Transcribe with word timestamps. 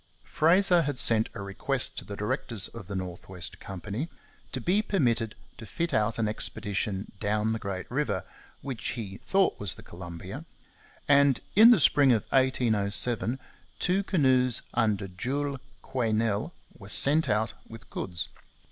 Fraser 0.23 0.81
had 0.81 0.97
sent 0.97 1.29
a 1.35 1.43
request 1.43 1.95
to 1.99 2.03
the 2.03 2.15
directors 2.15 2.67
of 2.69 2.87
the 2.87 2.95
North 2.95 3.29
West 3.29 3.59
Company 3.59 4.09
to 4.51 4.59
be 4.59 4.81
permitted 4.81 5.35
to 5.59 5.65
fit 5.67 5.93
out 5.93 6.17
an 6.17 6.27
expedition 6.27 7.11
down 7.19 7.53
the 7.53 7.59
great 7.59 7.85
river, 7.91 8.23
which 8.63 8.83
he 8.93 9.17
thought 9.17 9.59
was 9.59 9.75
the 9.75 9.83
Columbia; 9.83 10.43
and 11.07 11.39
in 11.55 11.69
the 11.69 11.79
spring 11.79 12.11
of 12.13 12.23
1807 12.31 13.37
two 13.77 14.01
canoes 14.01 14.63
under 14.73 15.07
Jules 15.07 15.59
Quesnel 15.83 16.51
were 16.75 16.89
sent 16.89 17.29
out 17.29 17.53
with 17.69 17.87
goods. 17.91 18.27